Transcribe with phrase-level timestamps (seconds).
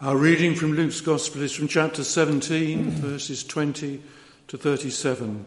[0.00, 4.00] Our reading from Luke's Gospel is from chapter 17, verses 20
[4.46, 5.44] to 37,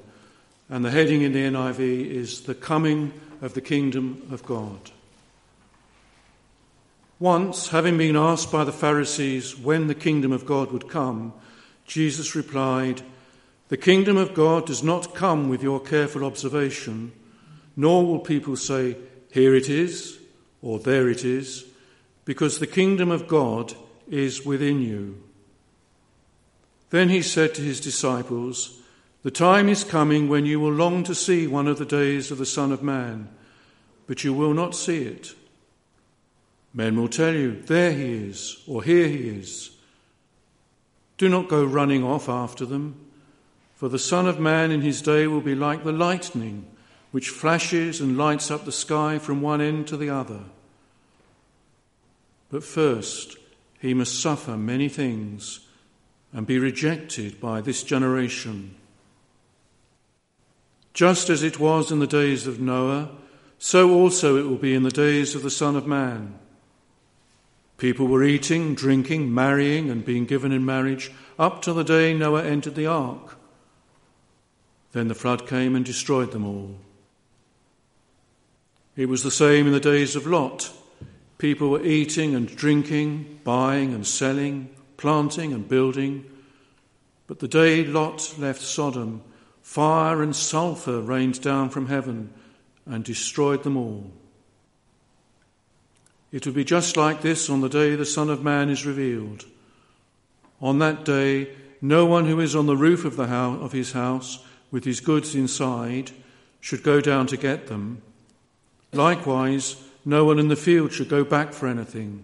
[0.69, 4.91] and the heading in the NIV is The Coming of the Kingdom of God.
[7.17, 11.31] Once, having been asked by the Pharisees when the kingdom of God would come,
[11.85, 13.03] Jesus replied,
[13.69, 17.13] The kingdom of God does not come with your careful observation,
[17.77, 18.97] nor will people say,
[19.31, 20.19] Here it is,
[20.61, 21.63] or There it is,
[22.25, 23.73] because the kingdom of God
[24.11, 25.23] is within you.
[26.91, 28.79] Then he said to his disciples,
[29.23, 32.37] The time is coming when you will long to see one of the days of
[32.37, 33.29] the Son of Man,
[34.05, 35.33] but you will not see it.
[36.73, 39.71] Men will tell you, There he is, or Here he is.
[41.17, 42.95] Do not go running off after them,
[43.75, 46.65] for the Son of Man in his day will be like the lightning,
[47.11, 50.41] which flashes and lights up the sky from one end to the other.
[52.49, 53.37] But first,
[53.81, 55.61] he must suffer many things
[56.31, 58.75] and be rejected by this generation.
[60.93, 63.09] Just as it was in the days of Noah,
[63.57, 66.37] so also it will be in the days of the Son of Man.
[67.77, 72.43] People were eating, drinking, marrying, and being given in marriage up to the day Noah
[72.43, 73.35] entered the ark.
[74.91, 76.75] Then the flood came and destroyed them all.
[78.95, 80.71] It was the same in the days of Lot.
[81.41, 86.23] People were eating and drinking, buying and selling, planting and building.
[87.25, 89.23] But the day Lot left Sodom,
[89.63, 92.31] fire and sulphur rained down from heaven
[92.85, 94.11] and destroyed them all.
[96.31, 99.45] It will be just like this on the day the Son of Man is revealed.
[100.61, 101.49] On that day,
[101.81, 104.99] no one who is on the roof of, the house, of his house with his
[104.99, 106.11] goods inside
[106.59, 108.03] should go down to get them.
[108.93, 112.23] Likewise, no one in the field should go back for anything.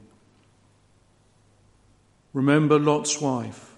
[2.34, 3.76] Remember Lot's wife.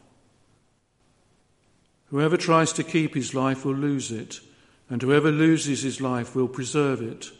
[2.09, 4.39] Whoever tries to keep his life will lose it,
[4.89, 7.31] and whoever loses his life will preserve it.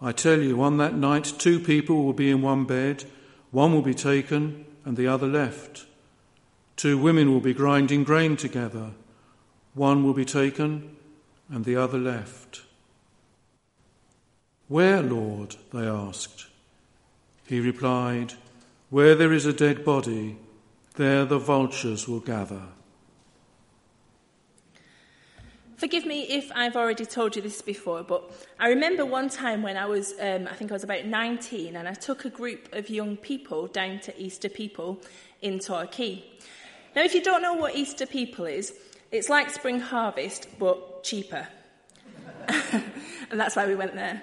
[0.00, 3.04] I tell you, on that night, two people will be in one bed,
[3.50, 5.86] one will be taken and the other left.
[6.76, 8.90] Two women will be grinding grain together,
[9.74, 10.96] one will be taken
[11.48, 12.62] and the other left.
[14.68, 15.56] Where, Lord?
[15.72, 16.46] they asked.
[17.46, 18.34] He replied,
[18.90, 20.36] Where there is a dead body,
[20.96, 22.62] there the vultures will gather.
[25.76, 29.76] Forgive me if I've already told you this before, but I remember one time when
[29.76, 32.88] I was, um, I think I was about 19, and I took a group of
[32.88, 35.00] young people down to Easter People
[35.42, 36.24] in Torquay.
[36.96, 38.72] Now, if you don't know what Easter People is,
[39.10, 41.46] it's like Spring Harvest, but cheaper.
[42.48, 42.84] and
[43.32, 44.22] that's why we went there.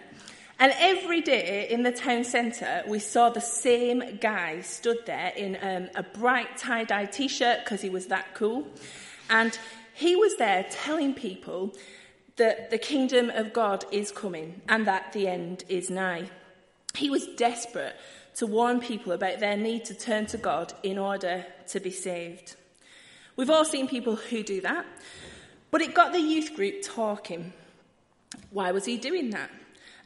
[0.61, 5.57] And every day in the town centre, we saw the same guy stood there in
[5.59, 8.67] um, a bright tie dye t shirt because he was that cool.
[9.31, 9.57] And
[9.95, 11.73] he was there telling people
[12.35, 16.29] that the kingdom of God is coming and that the end is nigh.
[16.93, 17.95] He was desperate
[18.35, 22.55] to warn people about their need to turn to God in order to be saved.
[23.35, 24.85] We've all seen people who do that,
[25.71, 27.51] but it got the youth group talking.
[28.51, 29.49] Why was he doing that?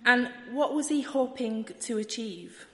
[0.05, 2.67] And what was he hoping to achieve?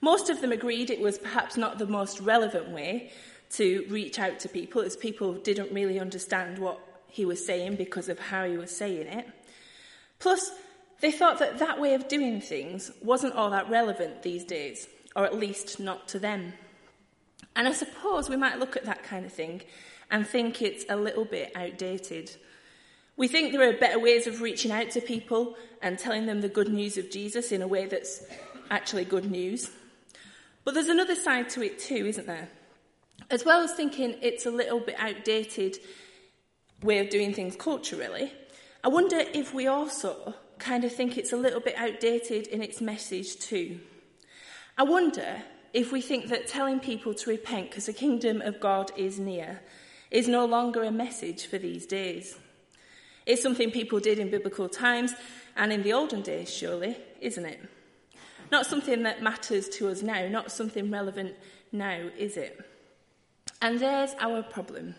[0.00, 3.12] Most of them agreed it was perhaps not the most relevant way
[3.50, 8.08] to reach out to people, as people didn't really understand what he was saying because
[8.08, 9.26] of how he was saying it.
[10.18, 10.50] Plus,
[11.00, 15.24] they thought that that way of doing things wasn't all that relevant these days, or
[15.24, 16.52] at least not to them.
[17.56, 19.62] And I suppose we might look at that kind of thing
[20.10, 22.36] and think it's a little bit outdated.
[23.18, 26.48] We think there are better ways of reaching out to people and telling them the
[26.48, 28.24] good news of Jesus in a way that's
[28.70, 29.70] actually good news.
[30.64, 32.48] But there's another side to it too, isn't there?
[33.28, 35.78] As well as thinking it's a little bit outdated
[36.80, 38.32] way of doing things culturally,
[38.84, 42.80] I wonder if we also kind of think it's a little bit outdated in its
[42.80, 43.80] message too.
[44.76, 45.42] I wonder
[45.72, 49.60] if we think that telling people to repent because the kingdom of God is near
[50.08, 52.38] is no longer a message for these days.
[53.28, 55.14] It's something people did in biblical times
[55.54, 57.60] and in the olden days, surely, isn't it?
[58.50, 61.34] Not something that matters to us now, not something relevant
[61.70, 62.58] now, is it?
[63.60, 64.94] And there's our problem.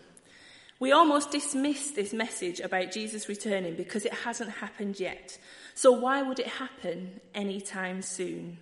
[0.78, 5.36] We almost dismiss this message about Jesus returning because it hasn't happened yet.
[5.74, 8.58] So why would it happen anytime soon?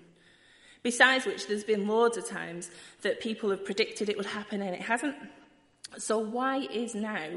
[0.83, 2.71] Besides which, there's been loads of times
[3.03, 5.17] that people have predicted it would happen and it hasn't.
[5.99, 7.29] So why is now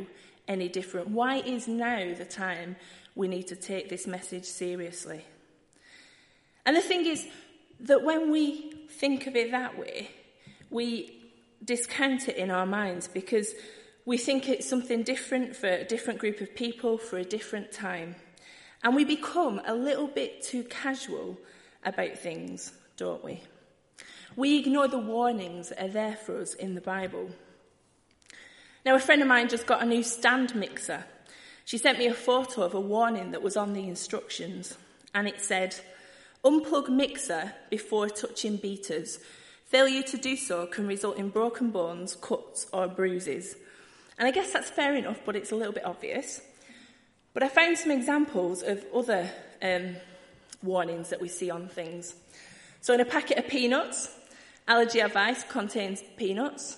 [0.51, 1.09] any different?
[1.09, 2.75] Why is now the time
[3.15, 5.25] we need to take this message seriously?
[6.65, 7.25] And the thing is
[7.80, 10.12] that when we think of it that way,
[10.69, 11.18] we
[11.63, 13.53] discount it in our minds because
[14.06, 18.15] we think it's something different for a different group of people for a different time.
[18.83, 21.38] And we become a little bit too casual
[21.83, 23.42] about things, don't we?
[24.36, 27.30] We ignore the warnings that are there for us in the Bible.
[28.85, 31.05] Now, a friend of mine just got a new stand mixer.
[31.65, 34.77] She sent me a photo of a warning that was on the instructions,
[35.13, 35.75] and it said,
[36.43, 39.19] Unplug mixer before touching beaters.
[39.65, 43.55] Failure to do so can result in broken bones, cuts, or bruises.
[44.17, 46.41] And I guess that's fair enough, but it's a little bit obvious.
[47.33, 49.29] But I found some examples of other
[49.61, 49.95] um,
[50.63, 52.15] warnings that we see on things.
[52.81, 54.09] So, in a packet of peanuts,
[54.67, 56.77] allergy advice contains peanuts.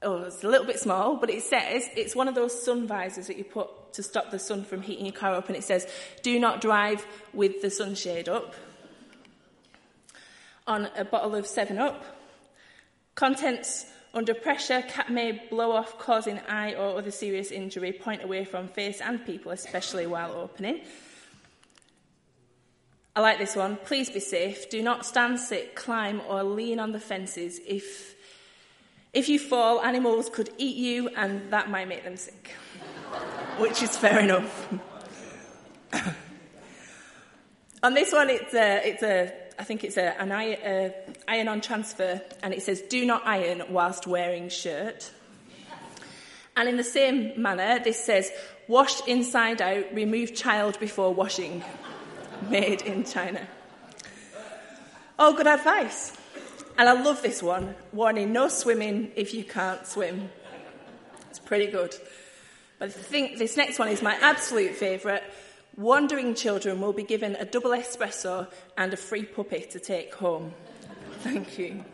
[0.00, 3.26] Oh, it's a little bit small, but it says it's one of those sun visors
[3.26, 5.88] that you put to stop the sun from heating your car up, and it says,
[6.22, 8.54] do not drive with the sunshade up.
[10.66, 12.04] On a bottle of 7 Up,
[13.14, 17.92] contents under pressure, cap may blow off, causing eye or other serious injury.
[17.92, 20.80] Point away from face and people, especially while opening.
[23.16, 23.78] I like this one.
[23.84, 24.70] Please be safe.
[24.70, 27.60] Do not stand, sit, climb, or lean on the fences.
[27.66, 28.14] If,
[29.12, 32.50] if you fall, animals could eat you, and that might make them sick.
[33.58, 34.68] Which is fair enough.
[37.82, 40.90] on this one, it's a, it's a I think it's a, an uh,
[41.26, 45.10] iron on transfer, and it says, Do not iron whilst wearing shirt.
[46.56, 48.30] And in the same manner, this says,
[48.68, 51.64] Washed inside out, remove child before washing.
[52.48, 53.48] Made in China.
[55.18, 56.17] Oh, good advice.
[56.78, 60.30] And I love this one warning no swimming if you can't swim.
[61.28, 61.94] It's pretty good.
[62.78, 65.24] But I think this next one is my absolute favourite
[65.78, 70.52] Wandering children will be given a double espresso and a free puppy to take home.
[71.20, 71.84] Thank you.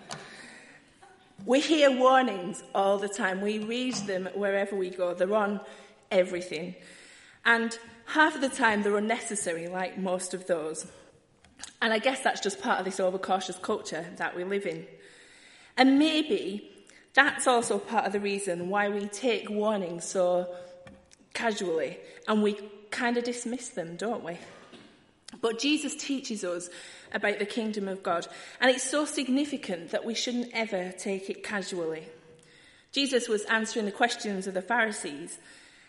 [1.44, 3.42] We hear warnings all the time.
[3.42, 5.12] We read them wherever we go.
[5.12, 5.60] They're on
[6.10, 6.76] everything.
[7.44, 10.86] And half of the time they're unnecessary, like most of those.
[11.84, 14.86] And I guess that's just part of this overcautious culture that we live in.
[15.76, 16.70] And maybe
[17.12, 20.48] that's also part of the reason why we take warnings so
[21.34, 22.54] casually and we
[22.90, 24.38] kind of dismiss them, don't we?
[25.42, 26.70] But Jesus teaches us
[27.12, 28.28] about the kingdom of God,
[28.62, 32.04] and it's so significant that we shouldn't ever take it casually.
[32.92, 35.38] Jesus was answering the questions of the Pharisees,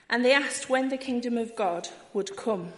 [0.10, 2.74] and they asked when the kingdom of God would come.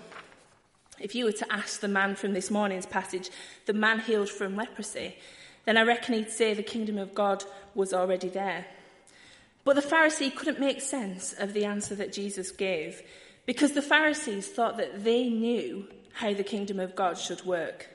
[1.00, 3.30] If you were to ask the man from this morning's passage,
[3.66, 5.16] the man healed from leprosy,
[5.66, 7.44] then I reckon he'd say the kingdom of God
[7.76, 8.66] was already there.
[9.64, 13.02] But the Pharisee couldn't make sense of the answer that Jesus gave
[13.46, 17.90] because the Pharisees thought that they knew how the kingdom of God should work.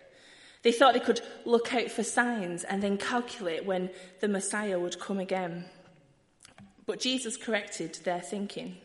[0.63, 3.91] They thought they could look out for signs and then calculate when
[4.21, 5.65] the Messiah would come again.
[6.87, 8.77] But Jesus corrected their thinking.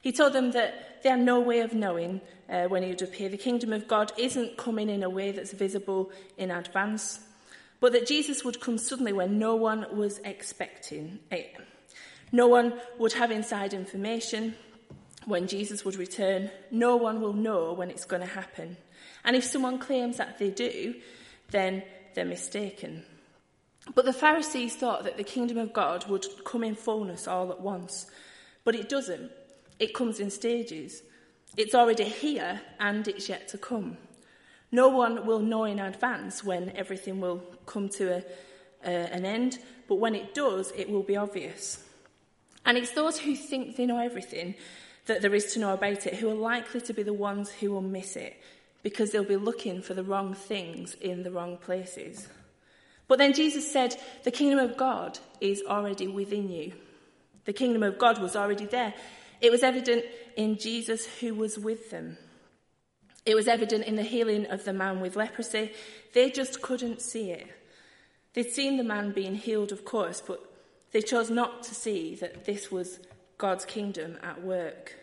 [0.00, 3.28] He told them that they had no way of knowing uh, when he would appear.
[3.28, 7.20] The kingdom of God isn't coming in a way that's visible in advance,
[7.80, 11.56] but that Jesus would come suddenly when no one was expecting it.
[12.32, 14.54] No one would have inside information
[15.24, 18.76] when Jesus would return, no one will know when it's going to happen.
[19.24, 20.94] And if someone claims that they do,
[21.50, 21.82] then
[22.14, 23.04] they're mistaken.
[23.94, 27.60] But the Pharisees thought that the kingdom of God would come in fullness all at
[27.60, 28.06] once.
[28.64, 29.30] But it doesn't.
[29.78, 31.02] It comes in stages.
[31.56, 33.96] It's already here and it's yet to come.
[34.70, 38.18] No one will know in advance when everything will come to a,
[38.84, 39.58] uh, an end,
[39.88, 41.82] but when it does, it will be obvious.
[42.66, 44.54] And it's those who think they know everything
[45.06, 47.70] that there is to know about it who are likely to be the ones who
[47.70, 48.36] will miss it
[48.82, 52.28] because they'll be looking for the wrong things in the wrong places.
[53.08, 56.72] But then Jesus said, The kingdom of God is already within you.
[57.46, 58.92] The kingdom of God was already there.
[59.40, 60.04] It was evident
[60.36, 62.18] in Jesus who was with them.
[63.24, 65.72] It was evident in the healing of the man with leprosy.
[66.14, 67.46] They just couldn't see it.
[68.34, 70.40] They'd seen the man being healed, of course, but
[70.92, 73.00] they chose not to see that this was
[73.36, 74.96] God's kingdom at work.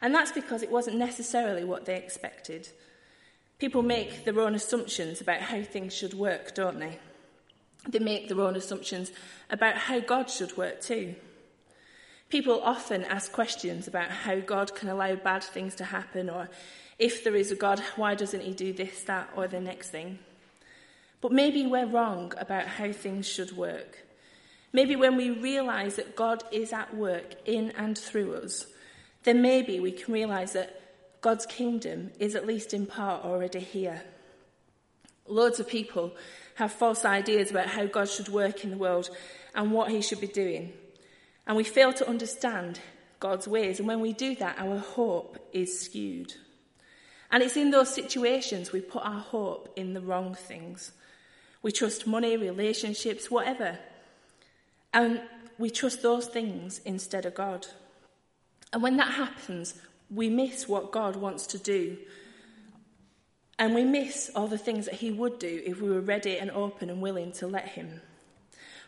[0.00, 2.68] And that's because it wasn't necessarily what they expected.
[3.58, 6.98] People make their own assumptions about how things should work, don't they?
[7.88, 9.12] They make their own assumptions
[9.50, 11.14] about how God should work too.
[12.32, 16.48] People often ask questions about how God can allow bad things to happen, or
[16.98, 20.18] if there is a God, why doesn't he do this, that, or the next thing?
[21.20, 23.98] But maybe we're wrong about how things should work.
[24.72, 28.64] Maybe when we realize that God is at work in and through us,
[29.24, 30.80] then maybe we can realize that
[31.20, 34.04] God's kingdom is at least in part already here.
[35.26, 36.16] Loads of people
[36.54, 39.10] have false ideas about how God should work in the world
[39.54, 40.72] and what he should be doing.
[41.46, 42.80] And we fail to understand
[43.20, 43.78] God's ways.
[43.78, 46.34] And when we do that, our hope is skewed.
[47.30, 50.92] And it's in those situations we put our hope in the wrong things.
[51.62, 53.78] We trust money, relationships, whatever.
[54.92, 55.22] And
[55.58, 57.66] we trust those things instead of God.
[58.72, 59.74] And when that happens,
[60.10, 61.96] we miss what God wants to do.
[63.58, 66.50] And we miss all the things that He would do if we were ready and
[66.50, 68.00] open and willing to let Him.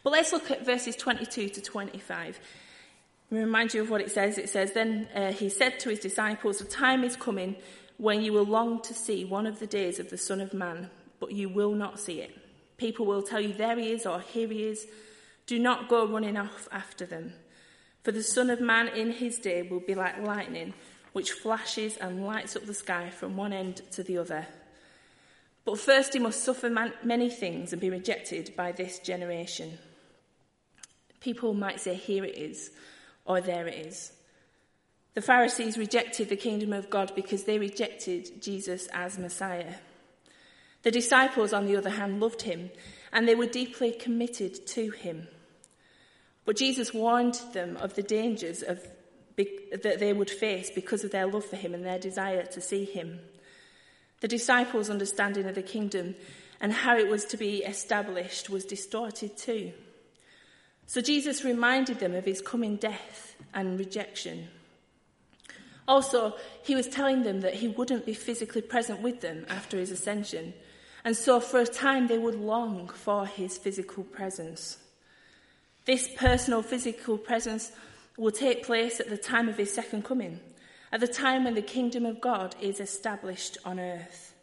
[0.05, 2.39] But let's look at verses 22 to 25.
[3.31, 4.39] Let remind you of what it says.
[4.39, 7.57] It says, Then uh, He said to His disciples, The time is coming
[7.97, 10.91] when you will long to see one of the days of the Son of Man,
[11.19, 12.39] but you will not see it.
[12.77, 14.87] People will tell you, There He is, or Here He is.
[15.47, 17.33] Do not go running off after them.
[18.03, 20.75] For the Son of Man in his day will be like lightning,
[21.13, 24.47] which flashes and lights up the sky from one end to the other.
[25.65, 29.79] But first he must suffer man- many things and be rejected by this generation.
[31.25, 32.71] People might say, Here it is,
[33.25, 34.13] or There it is.
[35.15, 39.77] The Pharisees rejected the kingdom of God because they rejected Jesus as Messiah.
[40.83, 42.71] The disciples, on the other hand, loved him
[43.11, 45.29] and they were deeply committed to him.
[46.45, 48.87] But Jesus warned them of the dangers of,
[49.37, 52.85] that they would face because of their love for him and their desire to see
[52.85, 53.21] him.
[54.21, 56.17] The disciples' understanding of the kingdom
[56.61, 59.73] and how it was to be established was distorted too.
[60.87, 64.49] So Jesus reminded them of his coming death and rejection.
[65.87, 69.91] Also, he was telling them that he wouldn't be physically present with them after his
[69.91, 70.55] ascension,
[71.05, 74.79] and so for a time they would long for his physical presence.
[75.85, 77.71] This personal physical presence
[78.17, 80.41] will take place at the time of his second coming,
[80.91, 84.35] at the time when the kingdom of God is established on earth.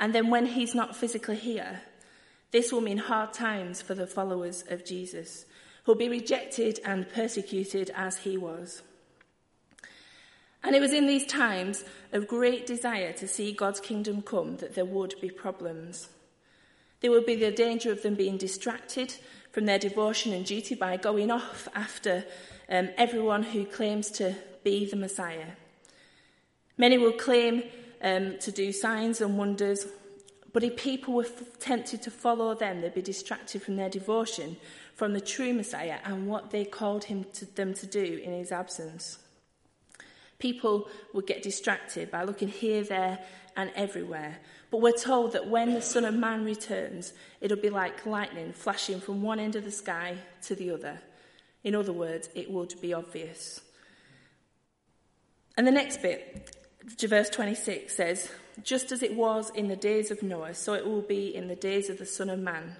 [0.00, 1.82] And then when he's not physically here,
[2.50, 5.44] this will mean hard times for the followers of Jesus,
[5.84, 8.82] who'll be rejected and persecuted as he was.
[10.62, 14.74] And it was in these times of great desire to see God's kingdom come that
[14.74, 16.08] there would be problems.
[17.00, 19.14] There would be the danger of them being distracted
[19.52, 22.24] from their devotion and duty by going off after
[22.68, 25.52] um, everyone who claims to be the Messiah.
[26.76, 27.62] Many will claim
[28.02, 29.86] um, to do signs and wonders,
[30.52, 34.56] but if people were f- tempted to follow them, they'd be distracted from their devotion
[34.94, 38.52] from the true Messiah and what they called him to, them to do in his
[38.52, 39.18] absence.
[40.38, 43.18] People would get distracted by looking here, there,
[43.56, 44.38] and everywhere,
[44.70, 49.00] but we're told that when the Son of Man returns, it'll be like lightning flashing
[49.00, 51.00] from one end of the sky to the other.
[51.64, 53.60] In other words, it would be obvious.
[55.56, 56.56] And the next bit,
[57.00, 58.30] verse 26 says,
[58.62, 61.56] Just as it was in the days of Noah, so it will be in the
[61.56, 62.76] days of the Son of Man.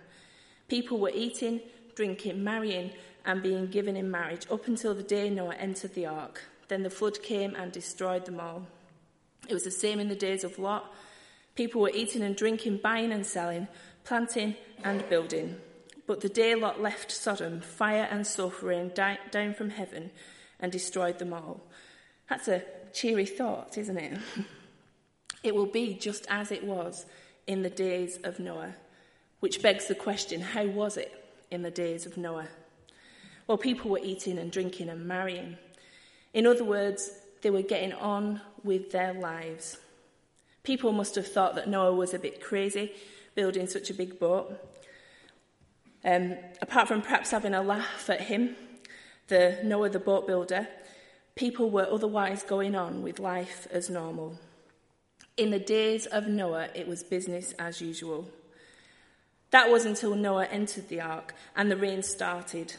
[0.68, 1.60] People were eating,
[1.94, 2.92] drinking, marrying,
[3.24, 6.42] and being given in marriage up until the day Noah entered the ark.
[6.68, 8.66] Then the flood came and destroyed them all.
[9.48, 10.92] It was the same in the days of Lot.
[11.54, 13.68] People were eating and drinking, buying and selling,
[14.04, 15.56] planting and building.
[16.06, 20.10] But the day Lot left Sodom, fire and sulphur rained down from heaven
[20.58, 21.60] and destroyed them all.
[22.28, 24.18] That's a cheery thought, isn't it?
[25.42, 27.06] it will be just as it was
[27.46, 28.74] in the days of Noah,
[29.40, 32.48] which begs the question how was it in the days of Noah?
[33.46, 35.58] Well, people were eating and drinking and marrying.
[36.32, 37.10] In other words,
[37.42, 39.78] they were getting on with their lives.
[40.62, 42.92] People must have thought that Noah was a bit crazy
[43.34, 44.52] building such a big boat.
[46.04, 48.56] Um, apart from perhaps having a laugh at him,
[49.28, 50.68] the Noah the boat builder,
[51.34, 54.38] people were otherwise going on with life as normal.
[55.36, 58.28] In the days of Noah, it was business as usual.
[59.50, 62.74] That was until Noah entered the ark and the rain started.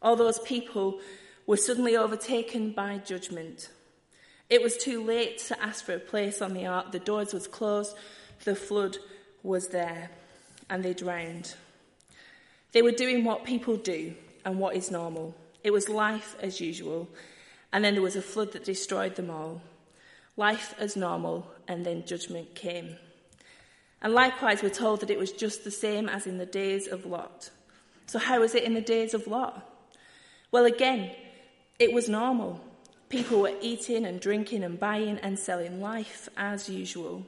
[0.00, 1.00] All those people
[1.46, 3.70] were suddenly overtaken by judgment.
[4.50, 6.92] It was too late to ask for a place on the ark.
[6.92, 7.96] The doors was closed,
[8.44, 8.98] the flood
[9.42, 10.10] was there,
[10.68, 11.54] and they drowned.
[12.72, 15.34] They were doing what people do and what is normal.
[15.62, 17.08] It was life as usual,
[17.72, 19.62] and then there was a flood that destroyed them all.
[20.36, 22.96] Life as normal, and then judgment came.
[24.00, 27.06] And likewise, we're told that it was just the same as in the days of
[27.06, 27.50] Lot.
[28.06, 29.68] So, how was it in the days of Lot?
[30.50, 31.10] Well, again,
[31.78, 32.60] it was normal.
[33.08, 37.26] People were eating and drinking and buying and selling life as usual.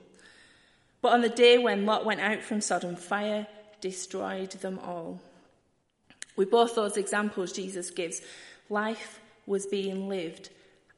[1.03, 3.47] But on the day when Lot went out from Sodom, fire
[3.81, 5.21] destroyed them all.
[6.37, 8.23] With both those examples Jesus gives,
[8.71, 10.49] life was being lived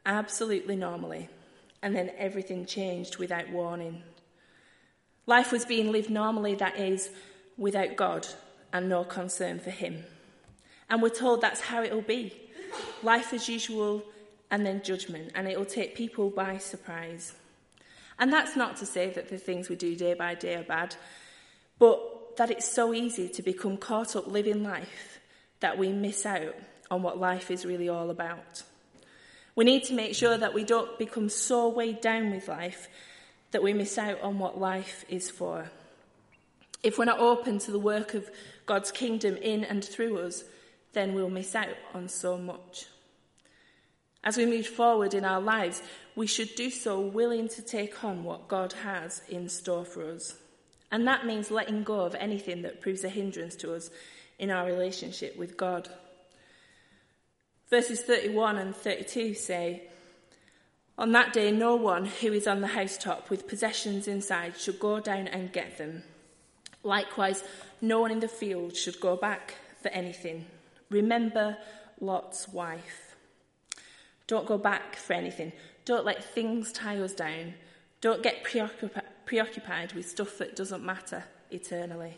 [0.05, 1.29] absolutely normally,
[1.87, 4.03] and then everything changed without warning.
[5.25, 7.11] Life was being lived normally, that is,
[7.57, 8.27] without God
[8.73, 10.03] and no concern for Him.
[10.91, 12.33] And we're told that's how it'll be
[13.05, 14.03] life as usual
[14.51, 17.35] and then judgment, and it'll take people by surprise.
[18.19, 20.97] And that's not to say that the things we do day by day are bad,
[21.79, 25.21] but that it's so easy to become caught up living life
[25.61, 26.57] that we miss out
[26.91, 28.65] on what life is really all about.
[29.57, 32.89] We need to make sure that we don't become so weighed down with life
[33.51, 35.71] that we miss out on what life is for.
[36.83, 38.31] If we're not open to the work of
[38.67, 40.45] God's kingdom in and through us,
[40.93, 42.87] then we'll miss out on so much.
[44.23, 45.83] As we move forward in our lives,
[46.15, 50.37] we should do so willing to take on what God has in store for us.
[50.91, 53.89] And that means letting go of anything that proves a hindrance to us
[54.39, 55.89] in our relationship with God.
[57.69, 59.83] Verses 31 and 32 say,
[60.97, 65.01] On that day, no one who is on the housetop with possessions inside should go
[65.01, 66.05] down and get them.
[66.85, 67.43] Likewise,
[67.81, 70.47] no one in the field should go back for anything.
[70.91, 71.59] Remember
[72.01, 73.17] Lot's wife.
[74.29, 75.53] Don't go back for anything.
[75.85, 77.55] Don't let things tie us down.
[78.01, 82.17] Don't get preoccupied with stuff that doesn't matter eternally.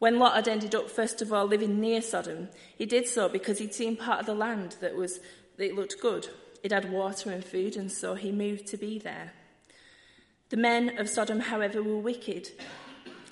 [0.00, 3.58] When Lot had ended up, first of all, living near Sodom, he did so because
[3.58, 5.20] he'd seen part of the land that was
[5.58, 6.26] that looked good.
[6.62, 9.34] It had water and food, and so he moved to be there.
[10.48, 12.48] The men of Sodom, however, were wicked,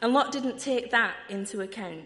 [0.02, 2.04] and Lot didn't take that into account.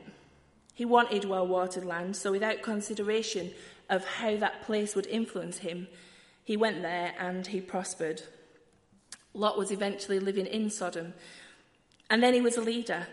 [0.74, 3.50] He wanted well watered land, so without consideration
[3.90, 5.88] of how that place would influence him,
[6.44, 8.22] he went there and he prospered.
[9.34, 11.14] Lot was eventually living in Sodom,
[12.08, 13.08] and then he was a leader.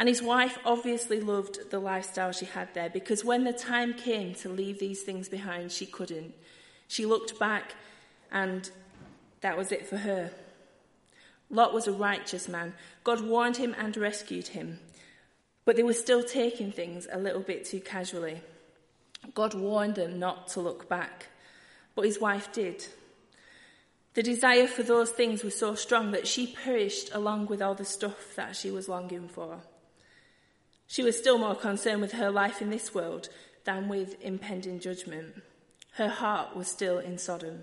[0.00, 4.32] And his wife obviously loved the lifestyle she had there because when the time came
[4.36, 6.32] to leave these things behind, she couldn't.
[6.88, 7.74] She looked back,
[8.32, 8.70] and
[9.42, 10.30] that was it for her.
[11.50, 12.72] Lot was a righteous man.
[13.04, 14.78] God warned him and rescued him.
[15.66, 18.40] But they were still taking things a little bit too casually.
[19.34, 21.26] God warned them not to look back,
[21.94, 22.86] but his wife did.
[24.14, 27.84] The desire for those things was so strong that she perished along with all the
[27.84, 29.60] stuff that she was longing for.
[30.90, 33.28] She was still more concerned with her life in this world
[33.62, 35.40] than with impending judgment.
[35.92, 37.62] Her heart was still in Sodom.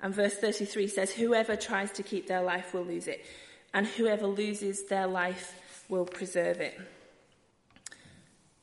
[0.00, 3.26] And verse 33 says, Whoever tries to keep their life will lose it,
[3.74, 6.80] and whoever loses their life will preserve it.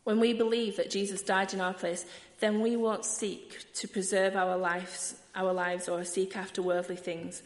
[0.05, 2.05] When we believe that Jesus died in our place,
[2.39, 7.43] then we won't seek to preserve our lives, our lives or seek after worldly things,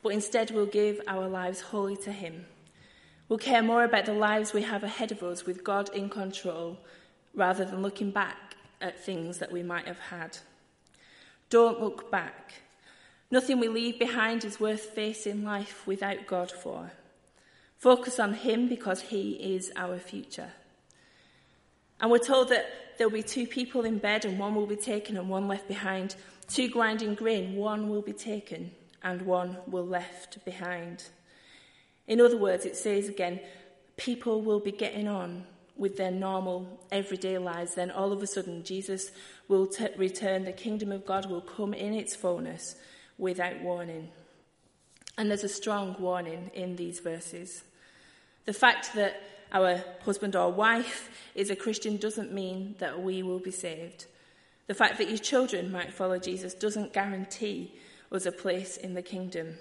[0.00, 2.46] but instead we'll give our lives wholly to Him.
[3.30, 6.78] We'll care more about the lives we have ahead of us with God in control
[7.32, 10.36] rather than looking back at things that we might have had.
[11.48, 12.54] Don't look back.
[13.30, 16.90] Nothing we leave behind is worth facing life without God for.
[17.78, 20.50] Focus on Him because He is our future.
[22.00, 22.66] And we're told that
[22.98, 26.16] there'll be two people in bed and one will be taken and one left behind.
[26.48, 28.72] Two grinding grain, one will be taken
[29.04, 31.04] and one will left behind.
[32.10, 33.38] In other words, it says again,
[33.96, 35.44] people will be getting on
[35.76, 37.76] with their normal, everyday lives.
[37.76, 39.12] Then all of a sudden, Jesus
[39.46, 40.44] will t- return.
[40.44, 42.74] The kingdom of God will come in its fullness
[43.16, 44.08] without warning.
[45.16, 47.62] And there's a strong warning in these verses.
[48.44, 53.38] The fact that our husband or wife is a Christian doesn't mean that we will
[53.38, 54.06] be saved.
[54.66, 57.72] The fact that your children might follow Jesus doesn't guarantee
[58.10, 59.58] us a place in the kingdom.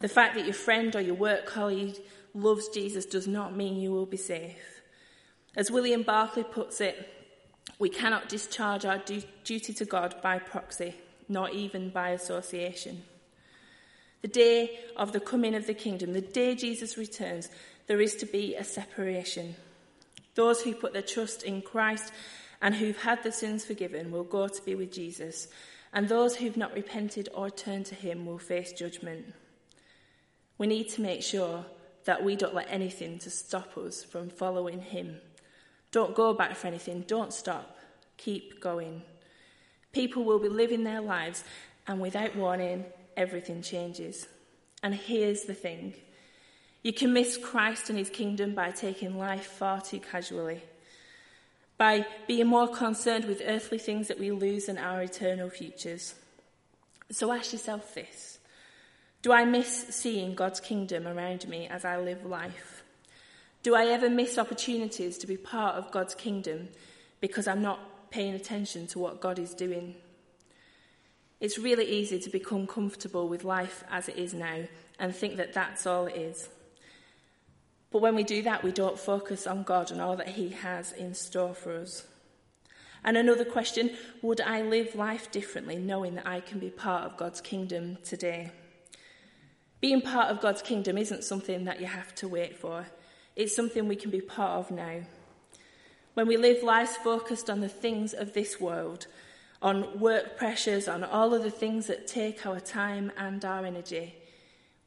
[0.00, 1.96] The fact that your friend or your work colleague
[2.34, 4.80] loves Jesus does not mean you will be safe.
[5.56, 7.08] As William Barclay puts it,
[7.78, 10.94] we cannot discharge our du- duty to God by proxy,
[11.28, 13.02] nor even by association.
[14.22, 17.48] The day of the coming of the kingdom, the day Jesus returns,
[17.86, 19.56] there is to be a separation.
[20.34, 22.12] Those who put their trust in Christ
[22.62, 25.48] and who've had their sins forgiven will go to be with Jesus,
[25.92, 29.34] and those who've not repented or turned to him will face judgment.
[30.60, 31.64] We need to make sure
[32.04, 35.16] that we don't let anything to stop us from following him.
[35.90, 37.78] Don't go back for anything, don't stop,
[38.18, 39.00] keep going.
[39.92, 41.44] People will be living their lives,
[41.86, 42.84] and without warning,
[43.16, 44.28] everything changes.
[44.82, 45.94] And here's the thing
[46.82, 50.60] you can miss Christ and his kingdom by taking life far too casually,
[51.78, 56.16] by being more concerned with earthly things that we lose than our eternal futures.
[57.10, 58.39] So ask yourself this
[59.22, 62.82] Do I miss seeing God's kingdom around me as I live life?
[63.62, 66.68] Do I ever miss opportunities to be part of God's kingdom
[67.20, 69.96] because I'm not paying attention to what God is doing?
[71.38, 74.64] It's really easy to become comfortable with life as it is now
[74.98, 76.48] and think that that's all it is.
[77.90, 80.92] But when we do that, we don't focus on God and all that He has
[80.92, 82.06] in store for us.
[83.04, 83.90] And another question
[84.22, 88.52] would I live life differently knowing that I can be part of God's kingdom today?
[89.80, 92.86] Being part of God's kingdom isn't something that you have to wait for,
[93.36, 95.00] it's something we can be part of now.
[96.14, 99.06] When we live lives focused on the things of this world,
[99.62, 104.14] on work pressures, on all of the things that take our time and our energy,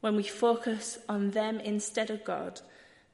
[0.00, 2.60] when we focus on them instead of God,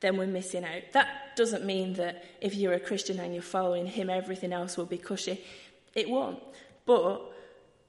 [0.00, 0.82] then we're missing out.
[0.92, 4.86] That doesn't mean that if you're a Christian and you're following Him, everything else will
[4.86, 5.44] be cushy.
[5.94, 6.42] It won't.
[6.84, 7.22] But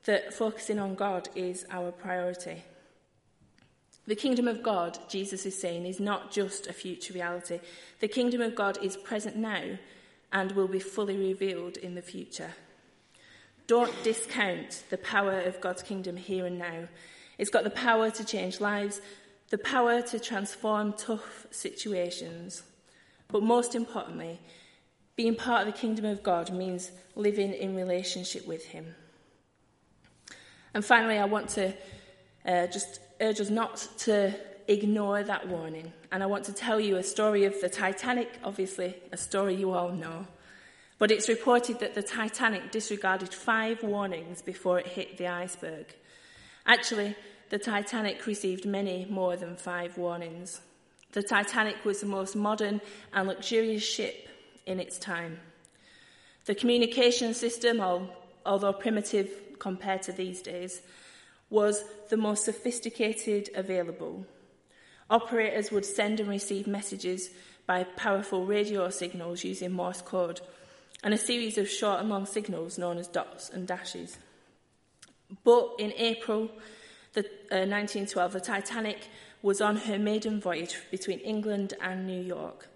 [0.04, 2.64] that focusing on God is our priority.
[4.08, 7.60] The kingdom of God, Jesus is saying, is not just a future reality.
[8.00, 9.78] The kingdom of God is present now
[10.32, 12.52] and will be fully revealed in the future.
[13.68, 16.88] Don't discount the power of God's kingdom here and now.
[17.38, 19.02] It's got the power to change lives,
[19.50, 22.64] the power to transform tough situations.
[23.28, 24.40] But most importantly,
[25.16, 28.96] being part of the kingdom of God means living in relationship with Him.
[30.74, 31.74] And finally, I want to
[32.46, 34.34] uh, just urge us not to
[34.68, 35.94] ignore that warning.
[36.12, 39.72] And I want to tell you a story of the Titanic, obviously, a story you
[39.72, 40.28] all know.
[40.98, 45.86] But it's reported that the Titanic disregarded five warnings before it hit the iceberg.
[46.66, 47.16] Actually,
[47.50, 50.62] the Titanic received many more than five warnings.
[51.14, 52.82] The Titanic was the most modern
[53.14, 54.30] and luxurious ship
[54.66, 55.40] in its time.
[56.46, 57.82] The communication system,
[58.46, 59.30] although primitive
[59.60, 60.82] compared to these days,
[61.52, 64.26] was the most sophisticated available.
[65.10, 67.30] Operators would send and receive messages
[67.68, 70.42] by powerful radio signals using Morse code
[71.04, 74.18] and a series of short and long signals known as dots and dashes.
[75.44, 76.50] But in April
[77.14, 79.08] the, uh, 1912, the Titanic
[79.42, 82.68] was on her maiden voyage between England and New York.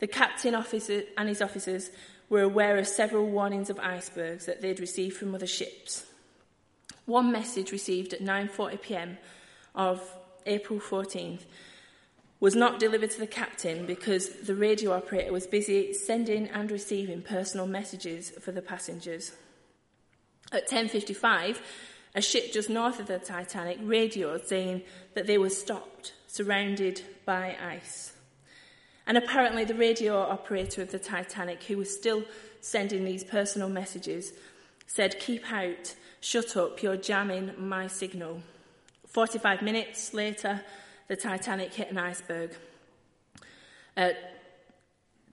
[0.00, 1.90] The captain officer and his officers
[2.28, 6.04] were aware of several warnings of icebergs that they'd received from other ships.
[7.06, 9.18] One message received at 9:40 p.m.
[9.74, 10.00] of
[10.46, 11.44] April 14th
[12.40, 17.22] was not delivered to the captain because the radio operator was busy sending and receiving
[17.22, 19.32] personal messages for the passengers.
[20.50, 21.58] At 10:55,
[22.14, 24.82] a ship just north of the Titanic radioed saying
[25.14, 28.12] that they were stopped, surrounded by ice.
[29.06, 32.24] And apparently, the radio operator of the Titanic, who was still
[32.60, 34.32] sending these personal messages,
[34.86, 38.40] said, Keep out, shut up, you're jamming my signal.
[39.08, 40.62] 45 minutes later,
[41.08, 42.56] the Titanic hit an iceberg.
[43.96, 44.10] Uh,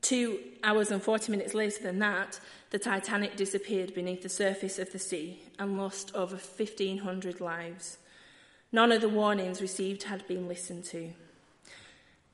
[0.02, 2.40] two hours and 40 minutes later than that,
[2.72, 8.00] the Titanic disappeared beneath the surface of the sea and lost over 1,500 lives.
[8.72, 11.12] None of the warnings received had been listened to.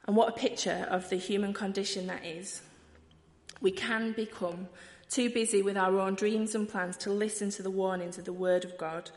[0.07, 2.61] And what a picture of the human condition that is.
[3.61, 4.69] We can become
[5.09, 8.33] too busy with our own dreams and plans to listen to the warnings of the
[8.33, 9.11] Word of God.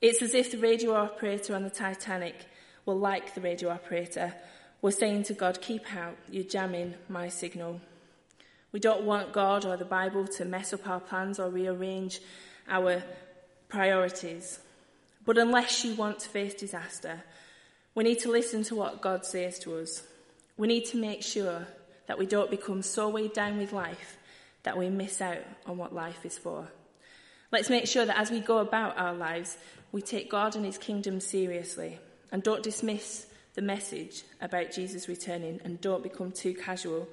[0.00, 2.46] It's as if the radio operator on the Titanic,
[2.84, 4.34] well, like the radio operator,
[4.82, 7.80] was saying to God, Keep out, you're jamming my signal.
[8.70, 12.20] We don't want God or the Bible to mess up our plans or rearrange
[12.68, 13.02] our
[13.68, 14.58] priorities.
[15.24, 17.22] But unless you want to face disaster,
[17.94, 20.02] we need to listen to what God says to us.
[20.56, 21.66] We need to make sure
[22.06, 24.17] that we don't become so weighed down with life
[24.68, 26.68] that we miss out on what life is for.
[27.50, 29.56] Let's make sure that as we go about our lives,
[29.92, 31.98] we take God and His kingdom seriously
[32.30, 37.08] and don't dismiss the message about Jesus returning and don't become too casual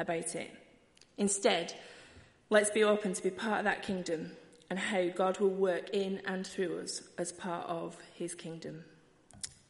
[0.00, 0.52] about it.
[1.16, 1.74] Instead,
[2.50, 4.32] let's be open to be part of that kingdom
[4.68, 8.82] and how God will work in and through us as part of his kingdom.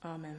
[0.02, 0.38] Amen.